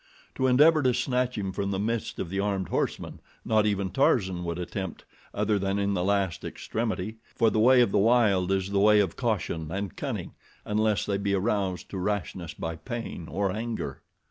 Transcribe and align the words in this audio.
To 0.33 0.47
endeavor 0.47 0.81
to 0.81 0.95
snatch 0.95 1.37
him 1.37 1.51
from 1.51 1.69
the 1.69 1.77
midst 1.77 2.17
of 2.17 2.31
the 2.31 2.39
armed 2.39 2.69
horsemen, 2.69 3.19
not 3.45 3.67
even 3.67 3.91
Tarzan 3.91 4.43
would 4.43 4.57
attempt 4.57 5.05
other 5.31 5.59
than 5.59 5.77
in 5.77 5.93
the 5.93 6.03
last 6.03 6.43
extremity, 6.43 7.17
for 7.35 7.51
the 7.51 7.59
way 7.59 7.81
of 7.81 7.91
the 7.91 7.99
wild 7.99 8.51
is 8.51 8.71
the 8.71 8.79
way 8.79 8.99
of 8.99 9.15
caution 9.15 9.69
and 9.69 9.95
cunning, 9.95 10.33
unless 10.65 11.05
they 11.05 11.17
be 11.17 11.35
aroused 11.35 11.87
to 11.91 11.99
rashness 11.99 12.55
by 12.55 12.77
pain 12.77 13.27
or 13.27 13.51
anger. 13.51 14.01